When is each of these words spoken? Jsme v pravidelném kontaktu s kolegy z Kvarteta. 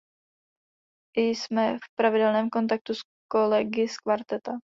Jsme 1.17 1.77
v 1.77 1.95
pravidelném 1.95 2.49
kontaktu 2.49 2.93
s 2.95 2.99
kolegy 3.31 3.87
z 3.87 3.97
Kvarteta. 3.97 4.51